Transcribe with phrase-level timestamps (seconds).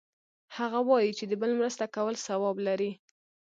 [0.57, 2.91] هغه وایي چې د بل مرسته کول ثواب لری